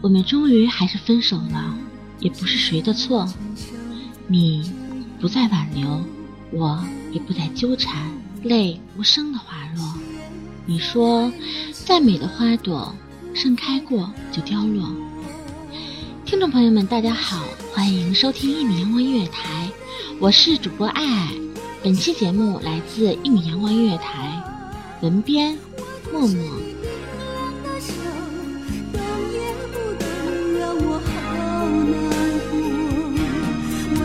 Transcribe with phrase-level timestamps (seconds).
[0.00, 1.74] 我们终于还是分手了，
[2.20, 3.26] 也不是谁的错。
[4.26, 4.70] 你
[5.18, 6.04] 不再挽留，
[6.50, 9.94] 我也不再纠缠，泪无声的滑落。
[10.66, 11.32] 你说，
[11.72, 12.94] 再美的花朵，
[13.32, 14.92] 盛开过就凋落。
[16.24, 19.68] 听众朋友们，大家好，欢迎收听一米阳光音乐台，
[20.18, 21.28] 我是主播爱爱。
[21.82, 24.42] 本期节目来自一米阳光音乐台，
[25.02, 25.58] 文编
[26.10, 26.44] 默默。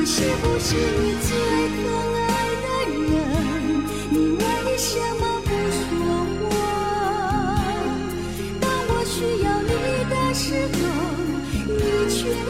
[0.06, 1.30] 是不是你最
[1.78, 1.88] 可
[2.28, 2.68] 爱的
[3.00, 3.08] 人，
[4.10, 4.44] 你为
[4.78, 5.39] 什么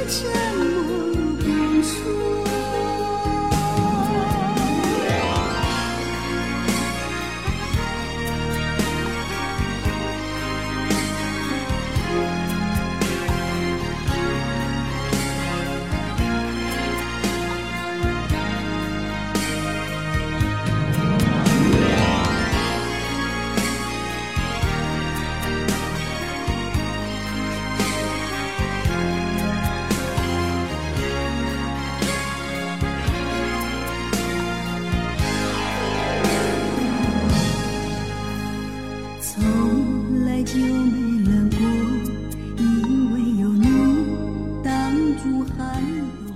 [0.10, 0.69] 你。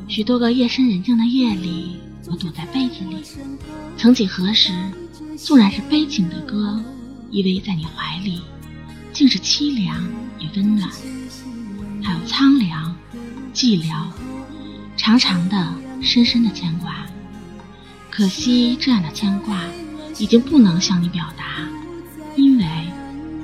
[0.07, 1.97] 许多个夜深人静的夜里，
[2.27, 3.23] 我躲在被子里。
[3.97, 4.71] 曾几何时，
[5.37, 6.79] 纵然是悲情的歌，
[7.31, 8.41] 依偎在你怀里，
[9.11, 10.87] 竟是凄凉也温暖。
[12.03, 12.95] 还有苍凉、
[13.53, 14.05] 寂寥、
[14.97, 17.05] 长长的、深深的牵挂。
[18.11, 19.63] 可惜这样的牵挂，
[20.19, 21.67] 已经不能向你表达，
[22.35, 22.65] 因为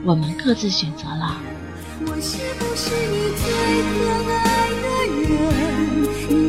[0.03, 1.41] 我们各自选择了。
[2.01, 3.49] 我是不是你最
[3.89, 3.97] 可
[4.29, 4.87] 爱的
[6.43, 6.48] 人？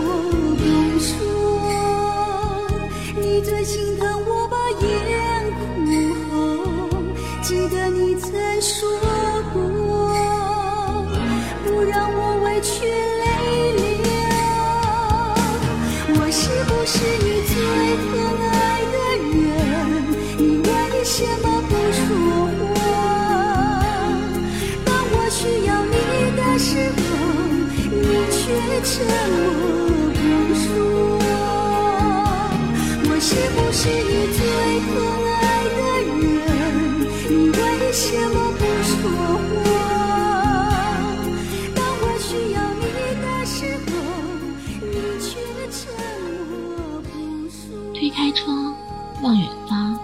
[49.71, 49.97] 方，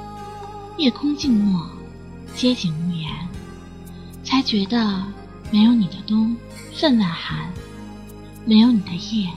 [0.78, 1.70] 夜空静默，
[2.34, 3.12] 街景无言，
[4.24, 5.04] 才觉得
[5.52, 6.38] 没有你的冬
[6.74, 7.52] 分外寒。
[8.46, 9.30] 没有你的夜，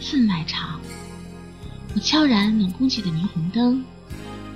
[0.00, 0.80] 分外长。
[1.94, 3.84] 我悄然冷空气的霓虹灯，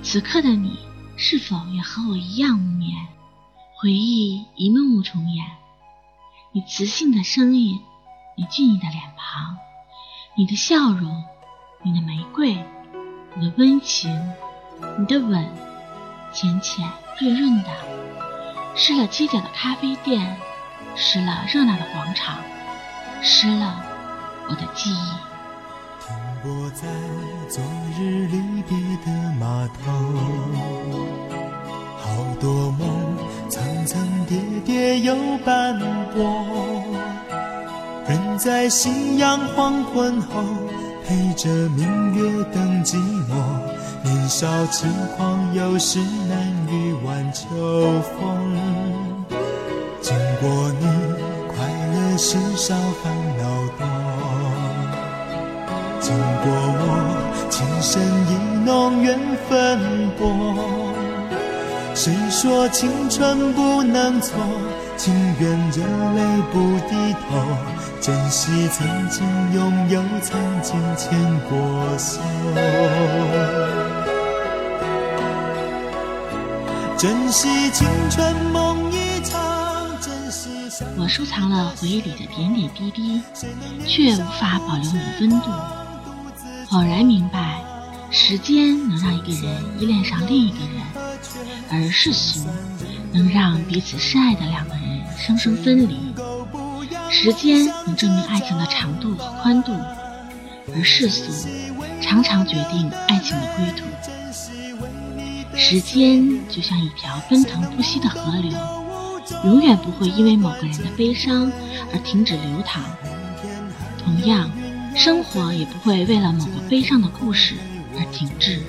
[0.01, 0.77] 此刻的你
[1.15, 3.07] 是否也和我一样无眠？
[3.77, 5.45] 回忆一幕幕重演，
[6.51, 7.79] 你磁性的声音，
[8.35, 9.55] 你俊逸的脸庞，
[10.35, 11.23] 你的笑容，
[11.81, 12.61] 你的玫瑰，
[13.37, 14.11] 你的温情，
[14.97, 15.43] 你的吻，
[16.31, 16.87] 浅浅
[17.19, 17.69] 润润的，
[18.75, 20.37] 湿了街角的咖啡店，
[20.95, 22.37] 湿了热闹的广场，
[23.21, 23.83] 湿了
[24.47, 25.09] 我的记忆。
[26.05, 26.87] 停泊在
[27.49, 27.63] 昨
[27.97, 29.91] 日离别的码头，
[31.97, 33.17] 好多梦
[33.49, 35.79] 层层叠叠又斑
[36.13, 36.83] 驳，
[38.07, 40.43] 人在夕阳黄昏后，
[41.05, 42.95] 陪着明月等寂
[43.29, 43.31] 寞。
[44.03, 46.37] 年少轻狂，有时难
[46.69, 47.45] 御晚秋
[48.17, 48.17] 风。
[50.01, 50.85] 经过你，
[51.47, 51.55] 快
[51.93, 53.43] 乐时少，烦恼
[53.77, 53.81] 多。
[56.01, 56.13] 经
[56.43, 56.45] 过
[56.79, 56.85] 我，
[57.49, 58.31] 情深意
[58.65, 59.17] 浓，缘
[59.47, 59.79] 分
[60.19, 60.21] 薄。
[61.95, 64.33] 谁说青春不能错？
[65.03, 65.83] 情愿热
[66.13, 67.45] 泪不低头，
[67.99, 71.19] 珍惜曾经拥有，曾经牵
[71.49, 72.21] 过手。
[76.97, 80.49] 珍惜青春梦一场，珍惜
[80.97, 83.21] 我收藏了回忆里的点点滴滴，
[83.85, 85.49] 却无法保留你温度。
[86.69, 87.61] 恍然明白，
[88.09, 90.81] 时间能让一个人依恋上另一个人，
[91.69, 92.47] 而世俗
[93.11, 94.82] 能让彼此深爱的两个人
[95.17, 96.13] 生生分离。
[97.09, 99.71] 时间能证明爱情的长度和宽度，
[100.75, 101.47] 而世俗
[102.01, 103.85] 常常决定爱情的归途。
[105.55, 108.57] 时间就像一条奔腾不息的河流，
[109.45, 111.51] 永远不会因为某个人的悲伤
[111.93, 112.83] 而停止流淌。
[114.03, 114.49] 同样，
[114.95, 117.55] 生活也不会为了某个悲伤的故事
[117.95, 118.59] 而停滞。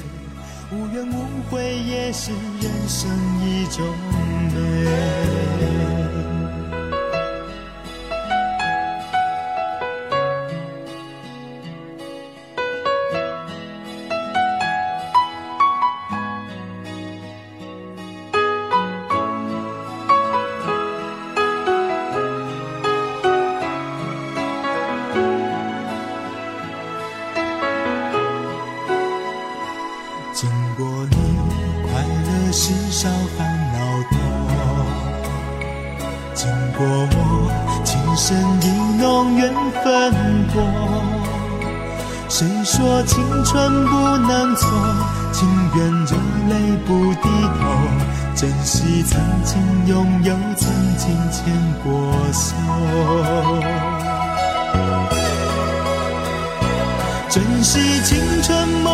[0.70, 2.30] 无怨无悔也是
[2.60, 3.10] 人生
[3.42, 3.86] 一种
[4.52, 6.03] 美。
[32.54, 33.78] 乐时少，烦恼
[34.12, 34.16] 多。
[36.34, 36.48] 经
[36.78, 37.50] 过我，
[37.82, 38.64] 情深意
[39.02, 39.52] 浓，缘
[39.82, 39.84] 分
[40.54, 40.62] 薄。
[42.28, 44.70] 谁说青春不能错？
[45.32, 46.14] 情愿热
[46.48, 46.54] 泪
[46.86, 47.28] 不低
[47.58, 47.60] 头。
[48.36, 51.52] 珍惜曾经拥有，曾经牵
[51.82, 51.90] 过
[52.32, 52.54] 手。
[57.28, 58.12] 珍惜青
[58.44, 58.93] 春梦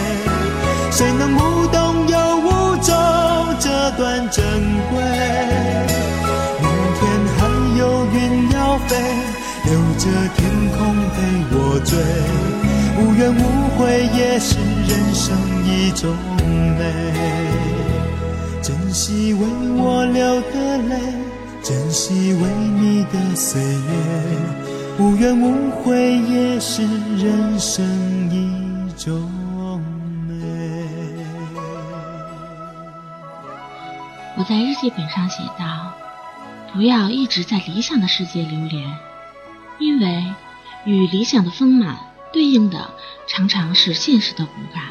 [10.01, 10.79] 着天空
[11.13, 11.93] 陪我追。
[12.97, 13.39] 无怨无
[13.77, 16.17] 悔也是人生一种
[16.75, 16.81] 美。
[18.63, 19.39] 珍惜为
[19.77, 20.99] 我流的泪，
[21.61, 23.89] 珍惜为你的岁月。
[24.97, 26.81] 无怨无悔也是
[27.17, 27.85] 人生
[28.31, 29.29] 一种
[30.27, 30.33] 美。
[34.35, 35.93] 我在日记本上写道
[36.73, 38.89] ：“不要一直在理想的世界流连，
[39.81, 40.23] 因为
[40.85, 41.97] 与理想的丰满
[42.31, 42.93] 对应的
[43.27, 44.83] 常常是现实的骨感。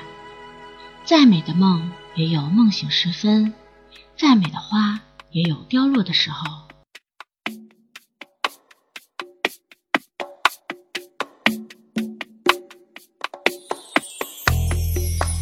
[1.05, 3.55] 再美的梦也有梦醒时分，
[4.19, 6.45] 再美的花也有凋落的时候。”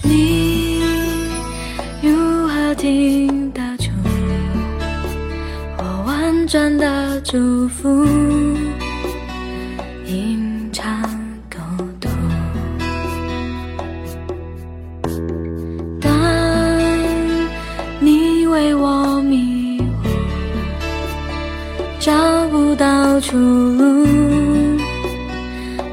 [0.05, 0.83] 你
[2.03, 3.91] 如何听得出
[5.79, 8.08] 我婉转的祝福？
[23.21, 24.79] 找不到出路。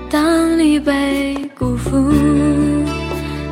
[0.10, 2.12] 当你被辜负，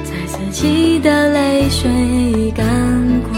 [0.04, 2.66] 在自己的泪水干
[3.24, 3.34] 枯。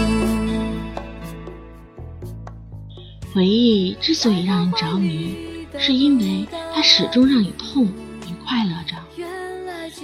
[3.32, 5.34] 回忆之所以让人着迷，
[5.78, 7.88] 是因为它始终让你痛
[8.24, 8.96] 并快乐着。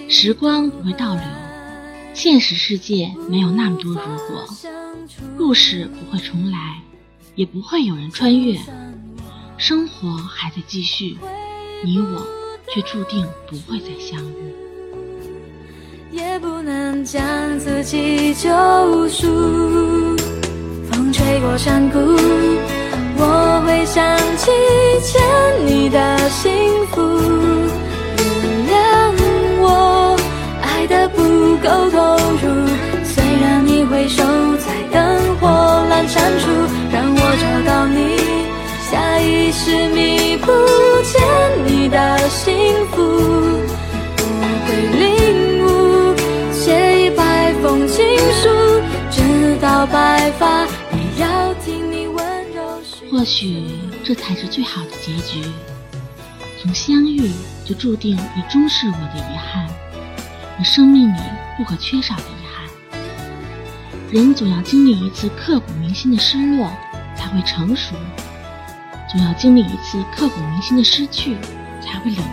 [0.09, 1.23] 时光不会倒流，
[2.13, 3.99] 现实世界没有那么多如
[4.29, 4.45] 果，
[5.37, 6.81] 故事不会重来，
[7.35, 8.59] 也不会有人穿越。
[9.59, 11.17] 生活还在继续，
[11.85, 12.27] 你我
[12.73, 14.55] 却注定不会再相遇。
[16.11, 17.23] 也不能将
[17.59, 18.51] 自己救
[19.09, 20.17] 赎。
[20.91, 21.99] 风吹过山谷，
[23.17, 24.51] 我会想起
[25.01, 25.23] 欠
[25.67, 26.53] 你的幸
[26.89, 27.01] 福。
[28.19, 28.73] 原谅
[29.61, 30.17] 我
[30.61, 31.23] 爱的不
[31.57, 32.45] 够投入，
[33.05, 34.23] 虽然你会守
[34.59, 35.49] 在灯火
[35.89, 36.51] 阑珊处，
[36.93, 38.22] 让我找到你，
[38.93, 40.53] 下意识弥补
[41.03, 41.19] 欠
[41.65, 42.55] 你的幸
[42.89, 43.01] 福。
[44.19, 44.25] 我
[44.67, 44.69] 会
[45.01, 46.15] 领悟，
[46.53, 48.51] 写一百封情书，
[49.11, 52.83] 直到白发，也要听你温柔。
[53.11, 53.65] 或许
[54.05, 55.43] 这才是最好的结局。
[56.63, 57.31] 从相遇
[57.65, 59.67] 就注定你终是我的遗憾，
[60.59, 61.21] 你生命里
[61.57, 62.69] 不可缺少的遗憾。
[64.11, 66.71] 人总要经历一次刻骨铭心的失落，
[67.17, 67.95] 才会成熟；
[69.13, 71.37] 总要经历一次刻骨铭心的失去，
[71.83, 72.25] 才会领悟。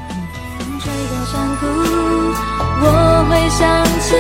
[0.57, 1.65] 风吹过山谷，
[2.81, 2.85] 我
[3.29, 4.15] 会想起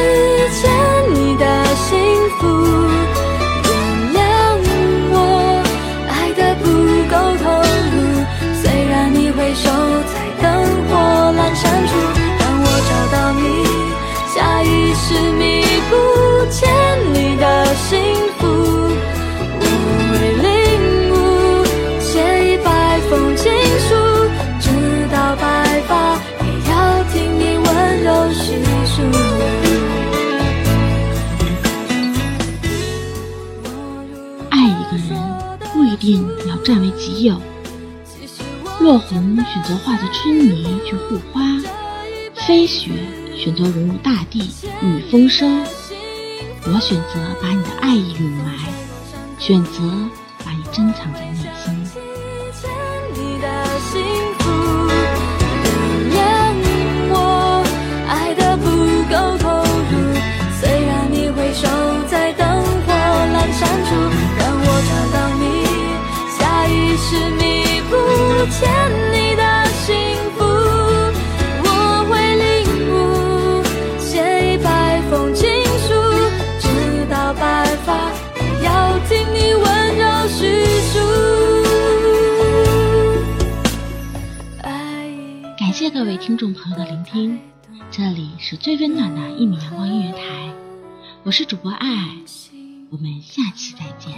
[37.23, 37.39] 有。
[38.79, 41.41] 落红选择化作春泥去护花，
[42.47, 42.91] 飞雪
[43.35, 44.49] 选择融入大地
[44.81, 45.63] 与风声。
[46.65, 48.53] 我选择把你的爱意掩埋，
[49.37, 49.81] 选择
[50.45, 51.25] 把你珍藏在
[86.09, 87.37] 位听众朋友的聆听，
[87.91, 90.51] 这里是最温暖的一米阳光音乐台，
[91.21, 92.07] 我是主播爱爱，
[92.89, 94.11] 我们下期再见。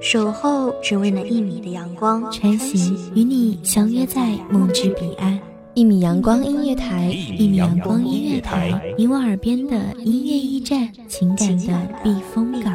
[0.00, 5.38] 守候只为那一米的阳光，穿行与你相约在梦之彼岸。
[5.74, 12.74] 一米阳光音乐台，一米阳光音乐台，你我耳边的音乐驿站，情感的避风港。